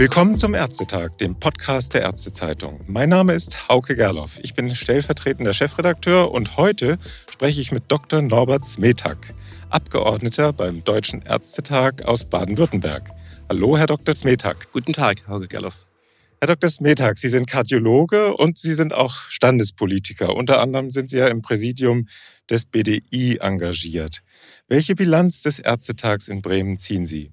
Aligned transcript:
Willkommen 0.00 0.38
zum 0.38 0.54
Ärztetag, 0.54 1.18
dem 1.18 1.38
Podcast 1.38 1.92
der 1.92 2.00
Ärztezeitung. 2.00 2.80
Mein 2.86 3.10
Name 3.10 3.34
ist 3.34 3.68
Hauke 3.68 3.96
Gerloff. 3.96 4.38
Ich 4.42 4.54
bin 4.54 4.74
stellvertretender 4.74 5.52
Chefredakteur 5.52 6.32
und 6.32 6.56
heute 6.56 6.96
spreche 7.30 7.60
ich 7.60 7.70
mit 7.70 7.82
Dr. 7.88 8.22
Norbert 8.22 8.64
Smetak, 8.64 9.34
Abgeordneter 9.68 10.54
beim 10.54 10.82
Deutschen 10.84 11.20
Ärztetag 11.20 12.06
aus 12.06 12.24
Baden-Württemberg. 12.24 13.10
Hallo, 13.50 13.76
Herr 13.76 13.88
Dr. 13.88 14.14
Smetak. 14.14 14.72
Guten 14.72 14.94
Tag, 14.94 15.28
Hauke 15.28 15.48
Gerloff. 15.48 15.84
Herr 16.40 16.48
Dr. 16.48 16.70
Smetak, 16.70 17.18
Sie 17.18 17.28
sind 17.28 17.46
Kardiologe 17.46 18.34
und 18.34 18.56
Sie 18.56 18.72
sind 18.72 18.94
auch 18.94 19.14
Standespolitiker. 19.28 20.34
Unter 20.34 20.62
anderem 20.62 20.90
sind 20.90 21.10
Sie 21.10 21.18
ja 21.18 21.26
im 21.26 21.42
Präsidium 21.42 22.08
des 22.48 22.64
BDI 22.64 23.36
engagiert. 23.42 24.22
Welche 24.66 24.94
Bilanz 24.94 25.42
des 25.42 25.58
Ärztetags 25.58 26.28
in 26.28 26.40
Bremen 26.40 26.78
ziehen 26.78 27.06
Sie? 27.06 27.32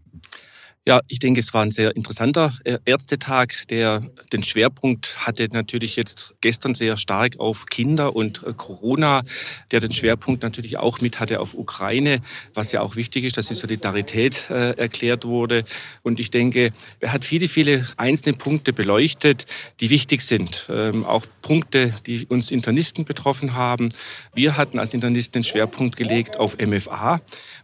Ja, 0.88 1.02
ich 1.10 1.20
denke, 1.20 1.42
es 1.42 1.54
war 1.54 1.64
ein 1.64 1.72
sehr 1.72 1.98
interessanter 1.98 2.54
äh, 2.64 2.78
Ärztetag, 2.86 3.50
der 3.70 4.02
den 4.32 4.42
Schwerpunkt 4.42 5.28
hatte 5.28 5.50
natürlich 5.52 5.98
jetzt 5.98 6.34
gestern 6.40 6.76
sehr 6.76 6.96
stark 6.96 7.42
auf 7.42 7.66
Kinder 7.66 8.16
und 8.16 8.42
äh, 8.44 8.54
Corona, 8.56 9.24
der 9.72 9.82
den 9.82 9.92
Schwerpunkt 9.92 10.44
natürlich 10.44 10.78
auch 10.78 11.02
mit 11.02 11.20
hatte 11.20 11.42
auf 11.42 11.56
Ukraine, 11.56 12.22
was 12.54 12.72
ja 12.72 12.80
auch 12.80 12.96
wichtig 12.96 13.26
ist, 13.26 13.36
dass 13.36 13.50
die 13.50 13.56
Solidarität 13.56 14.50
äh, 14.50 14.78
erklärt 14.78 15.26
wurde. 15.26 15.66
Und 16.04 16.22
ich 16.22 16.32
denke, 16.32 16.70
er 17.02 17.12
hat 17.12 17.26
viele, 17.26 17.50
viele 17.50 17.86
einzelne 17.98 18.38
Punkte 18.38 18.72
beleuchtet, 18.72 19.46
die 19.82 19.90
wichtig 19.90 20.22
sind. 20.22 20.68
Ähm, 20.70 21.04
auch 21.04 21.26
Punkte, 21.42 21.94
die 22.06 22.26
uns 22.28 22.50
Internisten 22.50 23.04
betroffen 23.04 23.56
haben. 23.56 23.90
Wir 24.34 24.56
hatten 24.56 24.80
als 24.80 24.94
Internisten 24.94 25.42
den 25.42 25.44
Schwerpunkt 25.44 25.98
gelegt 25.98 26.38
auf 26.38 26.56
MFA. 26.66 27.20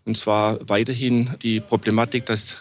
Und 0.05 0.18
zwar 0.18 0.60
weiterhin 0.68 1.35
die 1.41 1.62
Problematik, 1.62 2.26
dass 2.26 2.58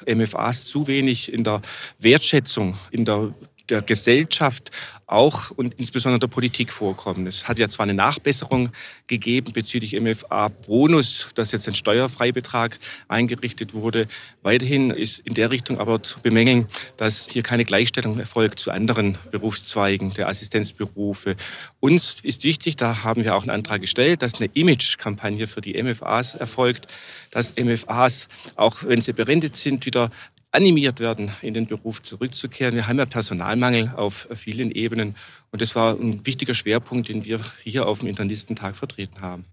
MFAs 0.52 0.64
zu 0.64 0.86
wenig 0.86 1.32
in 1.32 1.44
der 1.44 1.62
Wertschätzung, 1.98 2.78
in 2.90 3.04
der 3.04 3.32
der 3.72 3.82
Gesellschaft 3.82 4.70
auch 5.06 5.50
und 5.50 5.74
insbesondere 5.78 6.20
der 6.20 6.26
Politik 6.26 6.70
vorkommen. 6.70 7.26
Es 7.26 7.48
hat 7.48 7.58
ja 7.58 7.68
zwar 7.68 7.84
eine 7.84 7.94
Nachbesserung 7.94 8.70
gegeben 9.06 9.52
bezüglich 9.52 9.98
MFA-Bonus, 9.98 11.28
dass 11.34 11.52
jetzt 11.52 11.68
ein 11.68 11.74
Steuerfreibetrag 11.74 12.78
eingerichtet 13.08 13.74
wurde. 13.74 14.08
Weiterhin 14.42 14.90
ist 14.90 15.20
in 15.20 15.34
der 15.34 15.50
Richtung 15.50 15.78
aber 15.78 16.02
zu 16.02 16.20
bemängeln, 16.20 16.66
dass 16.96 17.28
hier 17.30 17.42
keine 17.42 17.64
Gleichstellung 17.64 18.18
erfolgt 18.18 18.58
zu 18.58 18.70
anderen 18.70 19.18
Berufszweigen 19.30 20.12
der 20.14 20.28
Assistenzberufe. 20.28 21.36
Uns 21.80 22.20
ist 22.22 22.44
wichtig, 22.44 22.76
da 22.76 23.04
haben 23.04 23.24
wir 23.24 23.34
auch 23.36 23.42
einen 23.42 23.50
Antrag 23.50 23.80
gestellt, 23.80 24.22
dass 24.22 24.34
eine 24.34 24.50
Image-Kampagne 24.52 25.46
für 25.46 25.60
die 25.60 25.82
MFAs 25.82 26.34
erfolgt, 26.34 26.88
dass 27.30 27.54
MFAs, 27.56 28.28
auch 28.56 28.82
wenn 28.84 29.00
sie 29.00 29.12
berendet 29.12 29.56
sind, 29.56 29.86
wieder 29.86 30.10
animiert 30.52 31.00
werden, 31.00 31.32
in 31.40 31.54
den 31.54 31.66
Beruf 31.66 32.02
zurückzukehren. 32.02 32.74
Wir 32.74 32.86
haben 32.86 32.98
ja 32.98 33.06
Personalmangel 33.06 33.92
auf 33.96 34.28
vielen 34.34 34.70
Ebenen 34.70 35.16
und 35.50 35.62
das 35.62 35.74
war 35.74 35.98
ein 35.98 36.24
wichtiger 36.26 36.54
Schwerpunkt, 36.54 37.08
den 37.08 37.24
wir 37.24 37.40
hier 37.64 37.88
auf 37.88 38.00
dem 38.00 38.08
Internistentag 38.08 38.76
vertreten 38.76 39.20
haben. 39.20 39.44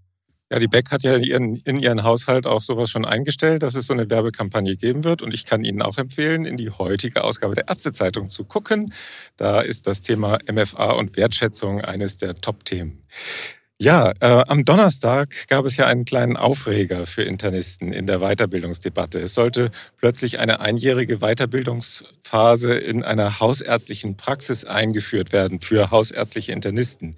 Ja, 0.52 0.58
die 0.58 0.66
Beck 0.66 0.90
hat 0.90 1.02
ja 1.02 1.16
ihren, 1.16 1.56
in 1.58 1.78
ihren 1.78 2.02
Haushalt 2.02 2.44
auch 2.44 2.60
sowas 2.60 2.90
schon 2.90 3.04
eingestellt, 3.04 3.62
dass 3.62 3.76
es 3.76 3.86
so 3.86 3.92
eine 3.92 4.10
Werbekampagne 4.10 4.74
geben 4.74 5.04
wird. 5.04 5.22
Und 5.22 5.32
ich 5.32 5.46
kann 5.46 5.62
Ihnen 5.62 5.80
auch 5.80 5.96
empfehlen, 5.96 6.44
in 6.44 6.56
die 6.56 6.70
heutige 6.70 7.22
Ausgabe 7.22 7.54
der 7.54 7.68
Ärztezeitung 7.68 8.30
zu 8.30 8.44
gucken. 8.44 8.92
Da 9.36 9.60
ist 9.60 9.86
das 9.86 10.02
Thema 10.02 10.38
MFA 10.50 10.90
und 10.92 11.16
Wertschätzung 11.16 11.80
eines 11.82 12.18
der 12.18 12.34
Top-Themen. 12.34 13.04
Ja, 13.82 14.12
äh, 14.20 14.44
am 14.46 14.66
Donnerstag 14.66 15.48
gab 15.48 15.64
es 15.64 15.78
ja 15.78 15.86
einen 15.86 16.04
kleinen 16.04 16.36
Aufreger 16.36 17.06
für 17.06 17.22
Internisten 17.22 17.94
in 17.94 18.06
der 18.06 18.18
Weiterbildungsdebatte. 18.18 19.20
Es 19.20 19.32
sollte 19.32 19.70
plötzlich 19.96 20.38
eine 20.38 20.60
einjährige 20.60 21.20
Weiterbildungsphase 21.20 22.74
in 22.74 23.02
einer 23.02 23.40
hausärztlichen 23.40 24.18
Praxis 24.18 24.66
eingeführt 24.66 25.32
werden 25.32 25.60
für 25.60 25.90
hausärztliche 25.90 26.52
Internisten. 26.52 27.16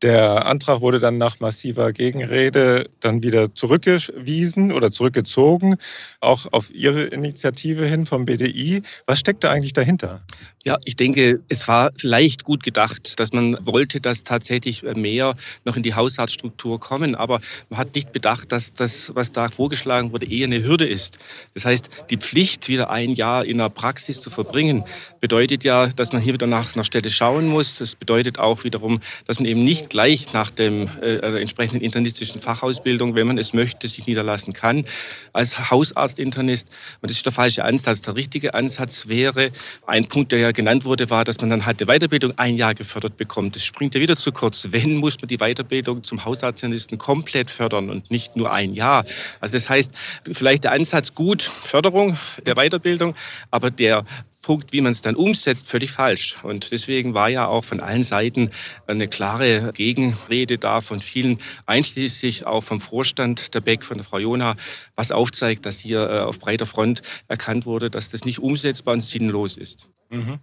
Der 0.00 0.46
Antrag 0.46 0.80
wurde 0.80 0.98
dann 0.98 1.18
nach 1.18 1.40
massiver 1.40 1.92
Gegenrede 1.92 2.88
dann 3.00 3.22
wieder 3.22 3.54
zurückgewiesen 3.54 4.72
oder 4.72 4.90
zurückgezogen, 4.90 5.76
auch 6.20 6.46
auf 6.50 6.70
Ihre 6.70 7.02
Initiative 7.02 7.84
hin 7.84 8.06
vom 8.06 8.24
BDI. 8.24 8.80
Was 9.04 9.18
steckt 9.18 9.44
da 9.44 9.50
eigentlich 9.50 9.74
dahinter? 9.74 10.22
Ja, 10.66 10.76
ich 10.84 10.94
denke, 10.94 11.40
es 11.48 11.66
war 11.68 11.90
vielleicht 11.96 12.44
gut 12.44 12.62
gedacht, 12.62 13.18
dass 13.18 13.32
man 13.32 13.56
wollte, 13.64 13.98
dass 13.98 14.24
tatsächlich 14.24 14.82
mehr 14.82 15.34
noch 15.64 15.74
in 15.74 15.82
die 15.82 15.94
Haushaltsstruktur 15.94 16.78
kommen, 16.78 17.14
aber 17.14 17.40
man 17.70 17.78
hat 17.78 17.94
nicht 17.94 18.12
bedacht, 18.12 18.52
dass 18.52 18.74
das, 18.74 19.10
was 19.14 19.32
da 19.32 19.48
vorgeschlagen 19.48 20.12
wurde, 20.12 20.30
eher 20.30 20.44
eine 20.44 20.62
Hürde 20.62 20.86
ist. 20.86 21.18
Das 21.54 21.64
heißt, 21.64 21.88
die 22.10 22.18
Pflicht, 22.18 22.68
wieder 22.68 22.90
ein 22.90 23.14
Jahr 23.14 23.46
in 23.46 23.56
der 23.56 23.70
Praxis 23.70 24.20
zu 24.20 24.28
verbringen, 24.28 24.84
bedeutet 25.18 25.64
ja, 25.64 25.86
dass 25.86 26.12
man 26.12 26.20
hier 26.20 26.34
wieder 26.34 26.46
nach 26.46 26.74
einer 26.74 26.84
Stelle 26.84 27.08
schauen 27.08 27.46
muss. 27.46 27.78
Das 27.78 27.94
bedeutet 27.94 28.38
auch 28.38 28.62
wiederum, 28.62 29.00
dass 29.26 29.38
man 29.38 29.46
eben 29.46 29.64
nicht 29.64 29.88
gleich 29.88 30.34
nach 30.34 30.50
dem 30.50 30.90
äh, 31.00 31.40
entsprechenden 31.40 31.82
internistischen 31.82 32.42
Fachausbildung, 32.42 33.14
wenn 33.14 33.26
man 33.26 33.38
es 33.38 33.54
möchte, 33.54 33.88
sich 33.88 34.06
niederlassen 34.06 34.52
kann 34.52 34.84
als 35.32 35.70
Hausarztinternist. 35.70 36.68
Und 37.00 37.10
das 37.10 37.16
ist 37.16 37.24
der 37.24 37.32
falsche 37.32 37.64
Ansatz. 37.64 38.02
Der 38.02 38.14
richtige 38.14 38.52
Ansatz 38.52 39.08
wäre, 39.08 39.52
ein 39.86 40.06
Punkt, 40.06 40.32
der 40.32 40.38
ja 40.40 40.49
genannt 40.52 40.84
wurde, 40.84 41.10
war, 41.10 41.24
dass 41.24 41.40
man 41.40 41.50
dann 41.50 41.66
halt 41.66 41.80
die 41.80 41.86
Weiterbildung 41.86 42.32
ein 42.38 42.56
Jahr 42.56 42.74
gefördert 42.74 43.16
bekommt. 43.16 43.56
Das 43.56 43.64
springt 43.64 43.94
ja 43.94 44.00
wieder 44.00 44.16
zu 44.16 44.32
kurz. 44.32 44.68
Wenn, 44.70 44.96
muss 44.96 45.20
man 45.20 45.28
die 45.28 45.38
Weiterbildung 45.38 46.04
zum 46.04 46.24
Hausarztinternisten 46.24 46.98
komplett 46.98 47.50
fördern 47.50 47.90
und 47.90 48.10
nicht 48.10 48.36
nur 48.36 48.52
ein 48.52 48.74
Jahr. 48.74 49.04
Also 49.40 49.54
das 49.54 49.68
heißt, 49.68 49.92
vielleicht 50.30 50.64
der 50.64 50.72
Ansatz 50.72 51.14
gut, 51.14 51.42
Förderung 51.42 52.18
der 52.46 52.54
Weiterbildung, 52.54 53.14
aber 53.50 53.70
der 53.70 54.04
Punkt, 54.42 54.72
wie 54.72 54.80
man 54.80 54.92
es 54.92 55.02
dann 55.02 55.16
umsetzt, 55.16 55.68
völlig 55.68 55.92
falsch. 55.92 56.36
Und 56.42 56.72
deswegen 56.72 57.12
war 57.12 57.28
ja 57.28 57.46
auch 57.46 57.64
von 57.64 57.80
allen 57.80 58.02
Seiten 58.02 58.50
eine 58.86 59.06
klare 59.06 59.72
Gegenrede 59.74 60.56
da 60.56 60.80
von 60.80 61.00
vielen, 61.00 61.38
einschließlich 61.66 62.46
auch 62.46 62.62
vom 62.62 62.80
Vorstand 62.80 63.54
der 63.54 63.60
Beck, 63.60 63.84
von 63.84 63.98
der 63.98 64.04
Frau 64.04 64.18
Jona, 64.18 64.56
was 64.94 65.12
aufzeigt, 65.12 65.66
dass 65.66 65.78
hier 65.78 66.08
äh, 66.08 66.18
auf 66.20 66.38
breiter 66.38 66.66
Front 66.66 67.02
erkannt 67.28 67.66
wurde, 67.66 67.90
dass 67.90 68.10
das 68.10 68.24
nicht 68.24 68.38
umsetzbar 68.38 68.94
und 68.94 69.02
sinnlos 69.02 69.56
ist. 69.58 69.88
Mhm. 70.10 70.40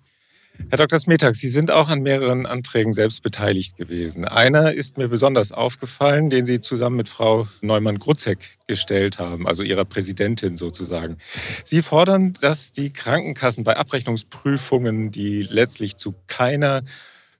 Herr 0.69 0.79
Dr. 0.79 0.99
Smetak, 0.99 1.35
Sie 1.35 1.49
sind 1.49 1.71
auch 1.71 1.87
an 1.89 2.01
mehreren 2.01 2.45
Anträgen 2.45 2.91
selbst 2.91 3.21
beteiligt 3.21 3.77
gewesen. 3.77 4.25
Einer 4.25 4.73
ist 4.73 4.97
mir 4.97 5.07
besonders 5.07 5.51
aufgefallen, 5.51 6.29
den 6.29 6.45
Sie 6.45 6.59
zusammen 6.59 6.97
mit 6.97 7.09
Frau 7.09 7.47
Neumann-Grutzek 7.61 8.57
gestellt 8.67 9.19
haben, 9.19 9.47
also 9.47 9.63
Ihrer 9.63 9.85
Präsidentin 9.85 10.57
sozusagen. 10.57 11.17
Sie 11.63 11.81
fordern, 11.81 12.33
dass 12.41 12.71
die 12.71 12.91
Krankenkassen 12.91 13.63
bei 13.63 13.77
Abrechnungsprüfungen, 13.77 15.11
die 15.11 15.43
letztlich 15.43 15.95
zu 15.95 16.15
keiner 16.25 16.81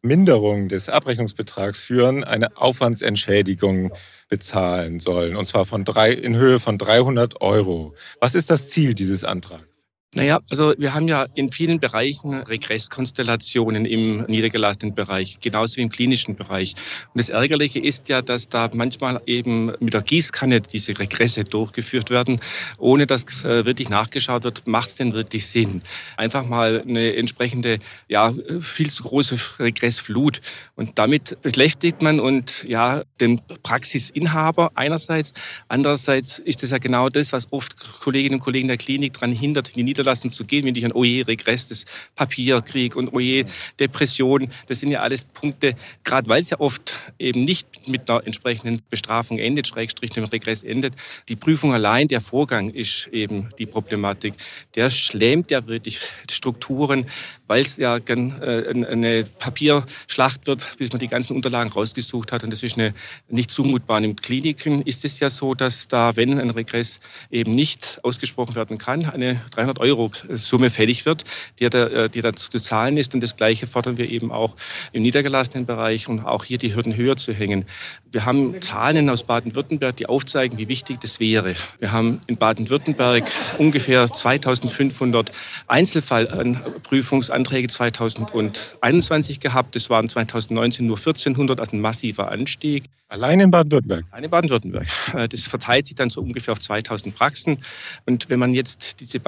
Minderung 0.01 0.69
des 0.69 0.87
Abrechnungsbetrags 0.87 1.79
führen, 1.79 2.23
eine 2.23 2.55
Aufwandsentschädigung 2.55 3.91
bezahlen 4.29 4.99
sollen, 4.99 5.35
und 5.35 5.45
zwar 5.45 5.65
von 5.65 5.83
drei, 5.83 6.13
in 6.13 6.35
Höhe 6.35 6.59
von 6.59 6.77
300 6.77 7.41
Euro. 7.41 7.95
Was 8.21 8.35
ist 8.35 8.49
das 8.49 8.69
Ziel 8.69 8.93
dieses 8.93 9.23
Antrags? 9.23 9.76
Naja, 10.17 10.39
also 10.49 10.73
wir 10.79 10.95
haben 10.95 11.07
ja 11.07 11.27
in 11.35 11.51
vielen 11.51 11.79
Bereichen 11.79 12.33
Regresskonstellationen 12.33 13.85
im 13.85 14.23
niedergelassenen 14.23 14.95
Bereich, 14.95 15.39
genauso 15.41 15.77
wie 15.77 15.81
im 15.81 15.89
klinischen 15.89 16.35
Bereich. 16.35 16.73
Und 17.13 17.19
das 17.19 17.29
Ärgerliche 17.29 17.77
ist 17.77 18.09
ja, 18.09 18.23
dass 18.23 18.49
da 18.49 18.67
manchmal 18.73 19.21
eben 19.27 19.73
mit 19.79 19.93
der 19.93 20.01
Gießkanne 20.01 20.61
diese 20.61 20.97
Regresse 20.97 21.43
durchgeführt 21.43 22.09
werden, 22.09 22.39
ohne 22.79 23.05
dass 23.05 23.45
äh, 23.45 23.65
wirklich 23.65 23.89
nachgeschaut 23.89 24.43
wird, 24.43 24.65
macht 24.65 24.89
es 24.89 24.95
denn 24.95 25.13
wirklich 25.13 25.45
Sinn? 25.45 25.83
Einfach 26.15 26.47
mal 26.47 26.81
eine 26.81 27.15
entsprechende, 27.15 27.77
ja, 28.07 28.33
viel 28.59 28.89
zu 28.89 29.03
große 29.03 29.37
Regressflut. 29.59 30.41
Und 30.75 30.97
damit 30.97 31.39
beschäftigt 31.43 32.01
man 32.01 32.19
und 32.19 32.65
ja, 32.67 33.03
den 33.21 33.39
Praxisinhaber 33.61 34.71
einerseits, 34.73 35.35
andererseits 35.67 36.39
ist 36.39 36.63
es 36.63 36.71
ja 36.71 36.79
genau 36.79 37.09
das, 37.09 37.33
was 37.33 37.45
oft 37.51 37.77
Kolleginnen 37.99 38.35
und 38.35 38.41
Kollegen 38.41 38.67
der 38.67 38.77
Klinik 38.77 39.13
daran 39.13 39.31
hindert, 39.31 39.75
die 39.75 39.83
Niederlassung 39.83 40.06
Niederlassung 40.07 40.31
zu 40.31 40.45
gehen, 40.45 40.65
wenn 40.65 40.75
ich 40.75 40.85
an 40.85 40.93
Oje 40.93 41.27
Regress 41.27 41.67
des 41.67 41.85
Papierkrieg 42.15 42.95
und 42.95 43.13
Oje 43.13 43.45
Depression, 43.79 44.49
das 44.67 44.79
sind 44.79 44.91
ja 44.91 45.01
alles 45.01 45.23
Punkte, 45.25 45.75
gerade 46.03 46.29
weil 46.29 46.41
es 46.41 46.49
ja 46.49 46.59
oft 46.59 46.95
eben 47.19 47.43
nicht 47.43 47.67
mit 47.87 48.09
einer 48.09 48.25
entsprechenden 48.25 48.81
Bestrafung 48.89 49.37
endet, 49.37 49.67
Schrägstrich 49.67 50.11
dem 50.11 50.23
Regress 50.25 50.63
endet. 50.63 50.93
Die 51.29 51.35
Prüfung 51.35 51.73
allein, 51.73 52.07
der 52.07 52.21
Vorgang 52.21 52.69
ist 52.69 53.07
eben 53.11 53.49
die 53.59 53.65
Problematik. 53.65 54.33
Der 54.75 54.89
schlämt 54.89 55.51
ja 55.51 55.67
wirklich 55.67 55.99
Strukturen, 56.29 57.05
weil 57.47 57.61
es 57.61 57.77
ja 57.77 57.97
äh, 57.97 58.05
eine 58.11 59.23
Papierschlacht 59.39 60.47
wird, 60.47 60.77
bis 60.77 60.91
man 60.91 60.99
die 60.99 61.07
ganzen 61.07 61.35
Unterlagen 61.35 61.71
rausgesucht 61.71 62.31
hat. 62.31 62.43
Und 62.43 62.51
das 62.51 62.63
ist 62.63 62.77
eine, 62.77 62.93
nicht 63.29 63.51
zumutbar. 63.51 64.01
In 64.03 64.15
Kliniken 64.15 64.81
ist 64.81 65.05
es 65.05 65.19
ja 65.19 65.29
so, 65.29 65.53
dass 65.53 65.87
da, 65.87 66.15
wenn 66.15 66.39
ein 66.39 66.49
Regress 66.49 66.99
eben 67.31 67.51
nicht 67.51 67.99
ausgesprochen 68.03 68.55
werden 68.55 68.77
kann, 68.77 69.05
eine 69.05 69.41
300 69.51 69.79
Euro 69.79 69.96
Euro 69.97 70.11
Summe 70.29 70.69
fällig 70.69 71.05
wird, 71.05 71.25
die 71.59 71.69
da, 71.69 72.07
die 72.07 72.21
da 72.21 72.31
zu 72.33 72.57
zahlen 72.59 72.95
ist. 72.97 73.15
Und 73.15 73.21
das 73.21 73.35
Gleiche 73.35 73.65
fordern 73.67 73.97
wir 73.97 74.09
eben 74.09 74.31
auch 74.31 74.55
im 74.93 75.01
niedergelassenen 75.01 75.65
Bereich 75.65 76.07
und 76.07 76.21
auch 76.21 76.45
hier 76.45 76.59
die 76.59 76.75
Hürden 76.75 76.95
höher 76.95 77.17
zu 77.17 77.33
hängen. 77.33 77.65
Wir 78.11 78.25
haben 78.25 78.61
Zahlen 78.61 79.09
aus 79.09 79.23
Baden-Württemberg, 79.23 79.97
die 79.97 80.05
aufzeigen, 80.05 80.57
wie 80.57 80.69
wichtig 80.69 80.99
das 81.01 81.19
wäre. 81.19 81.55
Wir 81.79 81.91
haben 81.91 82.21
in 82.27 82.37
Baden-Württemberg 82.37 83.29
ungefähr 83.57 84.07
2500 84.11 85.31
Einzelfallprüfungsanträge 85.67 87.67
2021 87.67 89.39
gehabt. 89.39 89.75
Das 89.75 89.89
waren 89.89 90.07
2019 90.07 90.85
nur 90.85 90.97
1400, 90.97 91.59
also 91.59 91.75
ein 91.75 91.81
massiver 91.81 92.31
Anstieg. 92.31 92.83
Allein 93.09 93.39
in 93.39 93.51
Baden-Württemberg? 93.51 94.03
Allein 94.11 94.25
in 94.25 94.29
Baden-Württemberg. 94.29 94.85
Äh, 95.13 95.29
das 95.29 95.47
verteilt 95.47 95.87
sich 95.87 95.95
dann 95.95 96.09
so 96.09 96.21
ungefähr 96.21 96.51
auf 96.51 96.59
2000 96.59 97.15
Praxen. 97.15 97.59
Und 98.05 98.29
wenn 98.29 98.37
man 98.37 98.53
jetzt 98.53 98.99
diese 98.99 99.21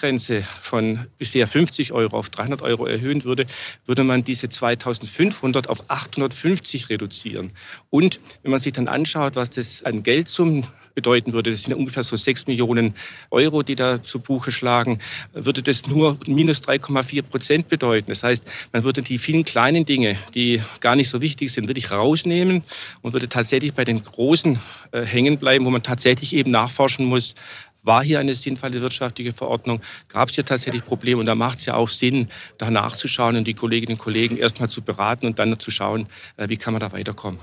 Bagatellgrenze 0.00 0.44
von 0.60 1.06
bisher 1.18 1.46
50 1.46 1.92
Euro 1.92 2.18
auf 2.18 2.30
300 2.30 2.62
Euro 2.62 2.86
erhöhen 2.86 3.24
würde, 3.24 3.46
würde 3.84 4.04
man 4.04 4.24
diese 4.24 4.48
2500 4.48 5.68
auf 5.68 5.88
850 5.88 6.88
reduzieren. 6.88 7.52
Und 7.90 8.20
wenn 8.42 8.50
man 8.50 8.60
sich 8.60 8.72
dann 8.72 8.88
anschaut, 8.88 9.36
was 9.36 9.50
das 9.50 9.82
an 9.84 10.02
Geldsummen 10.02 10.66
bedeuten 10.94 11.32
würde, 11.32 11.50
das 11.50 11.62
sind 11.62 11.74
ungefähr 11.74 12.02
so 12.02 12.16
6 12.16 12.46
Millionen 12.48 12.94
Euro, 13.30 13.62
die 13.62 13.76
da 13.76 14.02
zu 14.02 14.18
Buche 14.18 14.50
schlagen, 14.50 14.98
würde 15.32 15.62
das 15.62 15.86
nur 15.86 16.18
minus 16.26 16.62
3,4 16.62 17.22
Prozent 17.22 17.68
bedeuten. 17.68 18.08
Das 18.08 18.22
heißt, 18.22 18.44
man 18.72 18.82
würde 18.82 19.02
die 19.02 19.18
vielen 19.18 19.44
kleinen 19.44 19.84
Dinge, 19.84 20.18
die 20.34 20.62
gar 20.80 20.96
nicht 20.96 21.08
so 21.08 21.20
wichtig 21.20 21.52
sind, 21.52 21.68
wirklich 21.68 21.92
rausnehmen 21.92 22.64
und 23.02 23.12
würde 23.12 23.28
tatsächlich 23.28 23.72
bei 23.72 23.84
den 23.84 24.02
großen 24.02 24.58
äh, 24.92 25.02
hängen 25.02 25.38
bleiben, 25.38 25.64
wo 25.64 25.70
man 25.70 25.82
tatsächlich 25.82 26.34
eben 26.34 26.50
nachforschen 26.50 27.06
muss, 27.06 27.34
war 27.82 28.02
hier 28.02 28.20
eine 28.20 28.34
sinnvolle 28.34 28.80
wirtschaftliche 28.80 29.32
Verordnung? 29.32 29.80
Gab 30.08 30.28
es 30.28 30.34
hier 30.34 30.44
tatsächlich 30.44 30.84
Probleme? 30.84 31.20
Und 31.20 31.26
da 31.26 31.34
macht 31.34 31.58
es 31.58 31.66
ja 31.66 31.74
auch 31.74 31.88
Sinn, 31.88 32.28
da 32.58 32.70
nachzuschauen 32.70 33.36
und 33.36 33.46
die 33.46 33.54
Kolleginnen 33.54 33.94
und 33.94 33.98
Kollegen 33.98 34.36
erstmal 34.36 34.68
zu 34.68 34.82
beraten 34.82 35.26
und 35.26 35.38
dann 35.38 35.58
zu 35.58 35.70
schauen, 35.70 36.06
äh, 36.36 36.48
wie 36.48 36.56
kann 36.56 36.72
man 36.72 36.80
da 36.80 36.92
weiterkommen. 36.92 37.40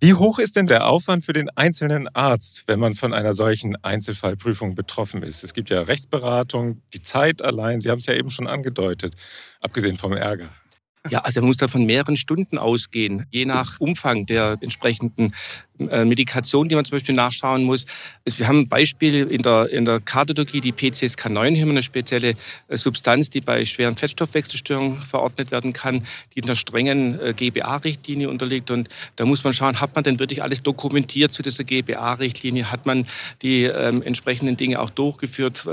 Wie 0.00 0.14
hoch 0.14 0.38
ist 0.38 0.56
denn 0.56 0.66
der 0.66 0.86
Aufwand 0.86 1.24
für 1.24 1.32
den 1.32 1.48
einzelnen 1.56 2.08
Arzt, 2.14 2.64
wenn 2.66 2.80
man 2.80 2.94
von 2.94 3.12
einer 3.12 3.32
solchen 3.32 3.76
Einzelfallprüfung 3.82 4.74
betroffen 4.74 5.22
ist? 5.22 5.44
Es 5.44 5.54
gibt 5.54 5.70
ja 5.70 5.80
Rechtsberatung, 5.80 6.82
die 6.94 7.02
Zeit 7.02 7.42
allein, 7.42 7.80
Sie 7.80 7.90
haben 7.90 7.98
es 7.98 8.06
ja 8.06 8.14
eben 8.14 8.30
schon 8.30 8.46
angedeutet, 8.46 9.14
abgesehen 9.60 9.96
vom 9.96 10.12
Ärger. 10.12 10.50
Ja, 11.08 11.20
also 11.20 11.40
er 11.40 11.46
muss 11.46 11.56
da 11.56 11.66
von 11.66 11.86
mehreren 11.86 12.16
Stunden 12.16 12.58
ausgehen, 12.58 13.26
je 13.30 13.46
nach 13.46 13.80
Umfang 13.80 14.26
der 14.26 14.58
entsprechenden 14.60 15.34
Medikation, 15.80 16.68
die 16.68 16.74
man 16.74 16.84
zum 16.84 16.96
Beispiel 16.96 17.14
nachschauen 17.14 17.64
muss. 17.64 17.86
Also 18.24 18.38
wir 18.40 18.48
haben 18.48 18.60
ein 18.60 18.68
Beispiel 18.68 19.26
in 19.26 19.42
der, 19.42 19.70
in 19.70 19.84
der 19.84 20.00
Kardiologie, 20.00 20.60
die 20.60 20.72
PCSK9, 20.72 21.50
hier 21.50 21.62
haben 21.62 21.68
wir 21.68 21.70
eine 21.70 21.82
spezielle 21.82 22.34
äh, 22.68 22.76
Substanz, 22.76 23.30
die 23.30 23.40
bei 23.40 23.64
schweren 23.64 23.96
Fettstoffwechselstörungen 23.96 25.00
verordnet 25.00 25.50
werden 25.50 25.72
kann, 25.72 26.06
die 26.34 26.40
in 26.40 26.44
einer 26.44 26.54
strengen 26.54 27.20
äh, 27.20 27.32
GBA-Richtlinie 27.32 28.28
unterliegt. 28.28 28.70
Und 28.70 28.88
da 29.16 29.24
muss 29.24 29.44
man 29.44 29.52
schauen, 29.52 29.80
hat 29.80 29.94
man 29.94 30.04
denn 30.04 30.18
wirklich 30.18 30.42
alles 30.42 30.62
dokumentiert 30.62 31.32
zu 31.32 31.42
dieser 31.42 31.64
GBA-Richtlinie? 31.64 32.70
Hat 32.70 32.86
man 32.86 33.06
die 33.42 33.64
ähm, 33.64 34.02
entsprechenden 34.02 34.56
Dinge 34.56 34.80
auch 34.80 34.90
durchgeführt? 34.90 35.66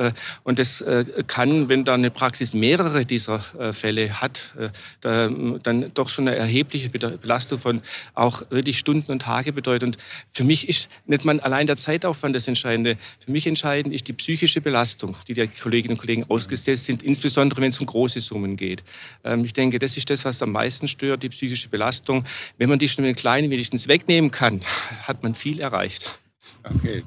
Und 0.43 0.59
das 0.59 0.81
äh, 0.81 1.05
kann, 1.27 1.69
wenn 1.69 1.85
da 1.85 1.93
eine 1.93 2.11
Praxis 2.11 2.53
mehrere 2.53 3.05
dieser 3.05 3.43
äh, 3.59 3.73
Fälle 3.73 4.21
hat, 4.21 4.53
äh, 4.59 4.69
da, 5.01 5.29
dann 5.63 5.91
doch 5.93 6.09
schon 6.09 6.27
eine 6.27 6.37
erhebliche 6.37 6.89
Belastung 6.89 7.59
von 7.59 7.81
auch 8.13 8.43
wirklich 8.49 8.79
Stunden 8.79 9.11
und 9.11 9.21
Tage 9.21 9.53
bedeuten. 9.53 9.85
Und 9.85 9.96
für 10.31 10.43
mich 10.43 10.67
ist 10.67 10.89
nicht 11.05 11.25
mal 11.25 11.39
allein 11.39 11.67
der 11.67 11.77
Zeitaufwand 11.77 12.35
das 12.35 12.47
Entscheidende. 12.47 12.97
Für 13.23 13.31
mich 13.31 13.47
entscheidend 13.47 13.93
ist 13.93 14.07
die 14.07 14.13
psychische 14.13 14.61
Belastung, 14.61 15.15
die 15.27 15.33
die 15.33 15.47
Kolleginnen 15.47 15.93
und 15.93 15.99
Kollegen 15.99 16.25
ausgesetzt 16.29 16.85
sind, 16.85 17.03
insbesondere 17.03 17.61
wenn 17.61 17.69
es 17.69 17.79
um 17.79 17.85
große 17.85 18.21
Summen 18.21 18.57
geht. 18.57 18.83
Ähm, 19.23 19.43
ich 19.45 19.53
denke, 19.53 19.79
das 19.79 19.97
ist 19.97 20.09
das, 20.09 20.25
was 20.25 20.41
am 20.41 20.51
meisten 20.51 20.87
stört, 20.87 21.23
die 21.23 21.29
psychische 21.29 21.69
Belastung. 21.69 22.25
Wenn 22.57 22.69
man 22.69 22.79
die 22.79 22.87
schon 22.87 23.05
mit 23.05 23.15
den 23.15 23.19
Kleinen 23.19 23.49
wenigstens 23.49 23.87
wegnehmen 23.87 24.31
kann, 24.31 24.61
hat 25.03 25.23
man 25.23 25.35
viel 25.35 25.59
erreicht. 25.59 26.19
Okay. 26.63 27.03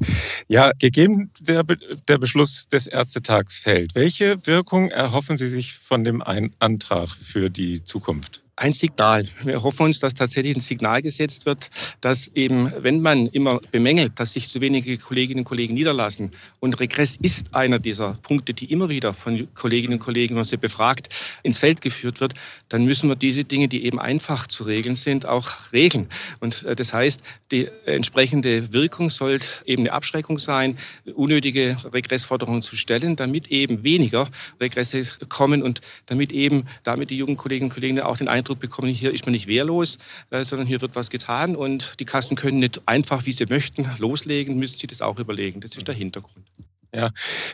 Ja, 0.48 0.72
gegeben 0.78 1.31
der, 1.40 1.62
Be 1.64 1.78
der 2.08 2.19
Beschluss 2.19 2.69
des 2.69 2.86
Ärztetags 2.86 3.58
fällt, 3.58 3.94
welche 3.94 4.46
Wirkung 4.46 4.90
erhoffen 4.90 5.36
Sie 5.36 5.48
sich 5.48 5.75
von 5.75 6.04
dem 6.04 6.22
Antrag 6.22 7.08
für 7.08 7.50
die 7.50 7.84
Zukunft? 7.84 8.43
Ein 8.60 8.72
Signal. 8.74 9.22
Wir 9.42 9.62
hoffen 9.62 9.86
uns, 9.86 10.00
dass 10.00 10.12
tatsächlich 10.12 10.54
ein 10.54 10.60
Signal 10.60 11.00
gesetzt 11.00 11.46
wird, 11.46 11.70
dass 12.02 12.28
eben, 12.34 12.70
wenn 12.78 13.00
man 13.00 13.26
immer 13.26 13.60
bemängelt, 13.70 14.20
dass 14.20 14.34
sich 14.34 14.50
zu 14.50 14.60
wenige 14.60 14.98
Kolleginnen 14.98 15.40
und 15.40 15.44
Kollegen 15.44 15.72
niederlassen, 15.74 16.30
und 16.60 16.78
Regress 16.78 17.16
ist 17.22 17.54
einer 17.54 17.78
dieser 17.78 18.18
Punkte, 18.22 18.52
die 18.52 18.66
immer 18.66 18.90
wieder 18.90 19.14
von 19.14 19.48
Kolleginnen 19.54 19.94
und 19.94 20.00
Kollegen, 20.00 20.30
wenn 20.34 20.40
man 20.40 20.44
sie 20.44 20.58
befragt, 20.58 21.08
ins 21.42 21.58
Feld 21.58 21.80
geführt 21.80 22.20
wird, 22.20 22.34
dann 22.68 22.84
müssen 22.84 23.08
wir 23.08 23.16
diese 23.16 23.44
Dinge, 23.44 23.66
die 23.66 23.84
eben 23.86 23.98
einfach 23.98 24.46
zu 24.46 24.64
regeln 24.64 24.94
sind, 24.94 25.24
auch 25.24 25.72
regeln. 25.72 26.06
Und 26.40 26.64
äh, 26.64 26.76
das 26.76 26.92
heißt, 26.92 27.22
die 27.50 27.68
entsprechende 27.86 28.74
Wirkung 28.74 29.08
sollte 29.08 29.46
eben 29.64 29.82
eine 29.82 29.92
Abschreckung 29.92 30.38
sein, 30.38 30.76
unnötige 31.14 31.78
Regressforderungen 31.92 32.60
zu 32.60 32.76
stellen, 32.76 33.16
damit 33.16 33.48
eben 33.48 33.84
weniger 33.84 34.28
Regresse 34.60 35.02
kommen 35.30 35.62
und 35.62 35.80
damit 36.06 36.32
eben 36.32 36.66
damit 36.82 37.10
die 37.10 37.16
jungen 37.16 37.36
Kolleginnen 37.36 37.70
und 37.70 37.74
Kollegen 37.74 38.00
auch 38.00 38.18
den 38.18 38.28
Eindruck 38.28 38.50
Eindruck 38.50 38.61
bekommen, 38.61 38.93
hier 38.93 39.14
ist 39.14 39.25
man 39.26 39.32
nicht 39.32 39.47
wehrlos, 39.47 39.99
äh, 40.31 40.43
sondern 40.43 40.67
hier 40.67 40.81
wird 40.81 40.97
was 40.97 41.08
getan 41.08 41.55
und 41.55 41.94
die 42.00 42.05
Kassen 42.05 42.37
können 42.37 42.58
nicht 42.58 42.82
einfach, 42.87 43.25
wie 43.26 43.32
sie 43.32 43.47
möchten, 43.47 43.88
loslegen, 43.99 44.58
müssen 44.58 44.79
sie 44.79 44.88
das 44.88 45.00
auch 45.00 45.19
überlegen. 45.20 45.61
Das 45.61 45.76
ist 45.76 45.87
der 45.87 45.94
Hintergrund. 45.94 46.44
Ja. 46.93 47.11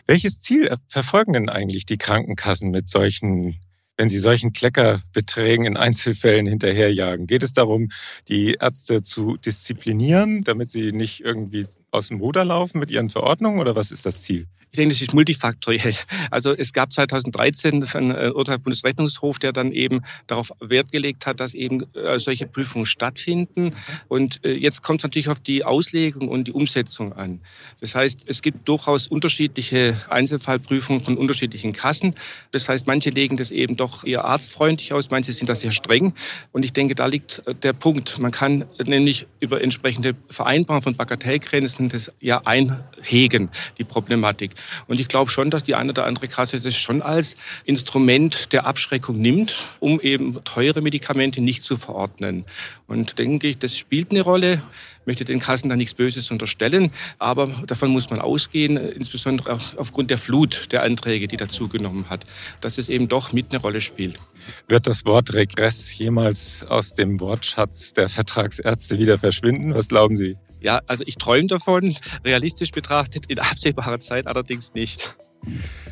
Welches 0.07 0.39
Ziel 0.39 0.75
verfolgen 0.87 1.33
denn 1.33 1.49
eigentlich 1.49 1.85
die 1.85 1.99
Krankenkassen 1.99 2.71
mit 2.71 2.89
solchen 2.89 3.59
wenn 3.97 4.09
Sie 4.09 4.19
solchen 4.19 4.53
Kleckerbeträgen 4.53 5.65
in 5.65 5.75
Einzelfällen 5.75 6.45
hinterherjagen? 6.45 7.27
Geht 7.27 7.43
es 7.43 7.53
darum, 7.53 7.89
die 8.27 8.53
Ärzte 8.59 9.01
zu 9.01 9.37
disziplinieren, 9.37 10.43
damit 10.43 10.69
sie 10.69 10.91
nicht 10.91 11.21
irgendwie 11.21 11.65
aus 11.91 12.07
dem 12.07 12.19
Ruder 12.19 12.45
laufen 12.45 12.79
mit 12.79 12.91
ihren 12.91 13.09
Verordnungen 13.09 13.59
oder 13.59 13.75
was 13.75 13.91
ist 13.91 14.05
das 14.05 14.21
Ziel? 14.21 14.47
Ich 14.71 14.77
denke, 14.77 14.93
das 14.93 15.01
ist 15.01 15.13
multifaktoriell. 15.13 15.95
Also 16.29 16.53
es 16.53 16.73
gab 16.73 16.91
2013 16.91 17.83
ein 17.95 18.11
äh, 18.11 18.31
Urteil 18.33 18.59
Bundesrechnungshof, 18.59 19.39
der 19.39 19.53
dann 19.53 19.71
eben 19.71 20.01
darauf 20.27 20.51
Wert 20.59 20.91
gelegt 20.91 21.25
hat, 21.25 21.39
dass 21.39 21.53
eben 21.53 21.91
äh, 21.95 22.19
solche 22.19 22.47
Prüfungen 22.47 22.85
stattfinden. 22.85 23.73
Und 24.07 24.43
äh, 24.43 24.53
jetzt 24.53 24.83
kommt 24.83 24.99
es 24.99 25.03
natürlich 25.03 25.29
auf 25.29 25.39
die 25.39 25.63
Auslegung 25.63 26.27
und 26.27 26.47
die 26.47 26.51
Umsetzung 26.51 27.13
an. 27.13 27.39
Das 27.79 27.95
heißt, 27.95 28.25
es 28.27 28.41
gibt 28.41 28.67
durchaus 28.67 29.07
unterschiedliche 29.07 29.95
Einzelfallprüfungen 30.09 31.01
von 31.01 31.17
unterschiedlichen 31.17 31.71
Kassen. 31.71 32.15
Das 32.51 32.67
heißt, 32.67 32.85
manche 32.87 33.09
legen 33.09 33.37
das 33.37 33.51
eben 33.51 33.77
doch 33.77 33.86
eher 34.03 34.25
arztfreundlich 34.25 34.93
aus, 34.93 35.09
manche 35.09 35.31
sind 35.33 35.49
da 35.49 35.55
sehr 35.55 35.71
streng. 35.71 36.13
Und 36.51 36.63
ich 36.63 36.73
denke, 36.73 36.95
da 36.95 37.05
liegt 37.05 37.43
der 37.63 37.73
Punkt. 37.73 38.19
Man 38.19 38.31
kann 38.31 38.65
nämlich 38.83 39.27
über 39.39 39.61
entsprechende 39.61 40.15
Vereinbarungen 40.29 40.83
von 40.83 40.95
Bagatellgrenzen 40.95 41.89
das 41.89 42.11
ja 42.19 42.41
einhegen, 42.45 43.49
die 43.77 43.83
Problematik. 43.83 44.51
Und 44.87 44.99
ich 44.99 45.07
glaube 45.07 45.31
schon, 45.31 45.49
dass 45.49 45.63
die 45.63 45.75
eine 45.75 45.91
oder 45.91 46.05
andere 46.05 46.27
Kasse 46.27 46.59
das 46.59 46.75
schon 46.75 47.01
als 47.01 47.35
Instrument 47.65 48.53
der 48.53 48.65
Abschreckung 48.65 49.17
nimmt, 49.19 49.55
um 49.79 49.99
eben 50.01 50.43
teure 50.43 50.81
Medikamente 50.81 51.41
nicht 51.41 51.63
zu 51.63 51.77
verordnen. 51.77 52.45
Und 52.87 53.19
denke 53.19 53.47
ich, 53.47 53.59
das 53.59 53.77
spielt 53.77 54.11
eine 54.11 54.21
Rolle. 54.21 54.61
Ich 55.07 55.09
möchte 55.09 55.23
den 55.23 55.39
Kassen 55.39 55.69
da 55.69 55.77
nichts 55.77 55.93
Böses 55.93 56.31
unterstellen, 56.31 56.91
aber 57.17 57.47
davon 57.65 57.91
muss 57.91 58.09
man 58.09 58.19
ausgehen, 58.19 58.75
insbesondere 58.75 59.53
auch 59.53 59.77
aufgrund 59.77 60.09
der 60.09 60.17
Flut 60.17 60.73
der 60.73 60.83
Anträge, 60.83 61.29
die 61.29 61.37
dazugenommen 61.37 62.09
hat, 62.09 62.25
dass 62.59 62.77
es 62.77 62.89
eben 62.89 63.07
doch 63.07 63.31
mit 63.31 63.51
eine 63.51 63.61
Rolle 63.61 63.79
spielt. 63.79 64.19
Wird 64.67 64.85
das 64.85 65.05
Wort 65.05 65.33
Regress 65.33 65.97
jemals 65.97 66.65
aus 66.65 66.93
dem 66.93 67.21
Wortschatz 67.21 67.93
der 67.93 68.09
Vertragsärzte 68.09 68.99
wieder 68.99 69.17
verschwinden? 69.17 69.73
Was 69.73 69.87
glauben 69.87 70.17
Sie? 70.17 70.35
Ja, 70.59 70.81
also 70.87 71.05
ich 71.07 71.15
träume 71.15 71.47
davon, 71.47 71.95
realistisch 72.25 72.71
betrachtet 72.71 73.27
in 73.27 73.39
absehbarer 73.39 74.01
Zeit 74.01 74.27
allerdings 74.27 74.73
nicht. 74.73 75.15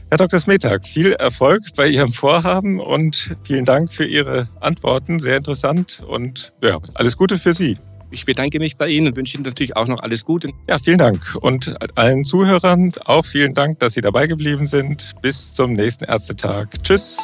Herr 0.10 0.18
Dr. 0.18 0.42
Smetag, 0.42 0.86
viel 0.86 1.14
Erfolg 1.14 1.64
bei 1.78 1.88
Ihrem 1.88 2.12
Vorhaben 2.12 2.82
und 2.82 3.38
vielen 3.44 3.64
Dank 3.64 3.94
für 3.94 4.06
Ihre 4.06 4.50
Antworten. 4.60 5.22
Sehr 5.22 5.38
interessant 5.38 6.04
und 6.06 6.52
ja, 6.62 6.80
alles 6.96 7.16
Gute 7.16 7.40
für 7.40 7.54
Sie. 7.54 7.78
Ich 8.16 8.26
bedanke 8.26 8.60
mich 8.60 8.78
bei 8.78 8.88
Ihnen 8.88 9.08
und 9.08 9.18
wünsche 9.18 9.36
Ihnen 9.36 9.44
natürlich 9.44 9.76
auch 9.76 9.88
noch 9.88 10.00
alles 10.00 10.24
Gute. 10.24 10.54
Ja, 10.70 10.80
vielen 10.80 10.98
Dank. 10.98 11.36
Und 11.42 11.76
allen 11.98 12.24
Zuhörern 12.24 12.94
auch 13.04 13.26
vielen 13.26 13.54
Dank, 13.54 13.80
dass 13.80 13.94
Sie 13.94 14.02
dabei 14.02 14.26
geblieben 14.28 14.66
sind. 14.66 15.12
Bis 15.22 15.52
zum 15.52 15.74
nächsten 15.74 16.06
Ärztetag. 16.06 16.70
Tschüss. 16.82 17.20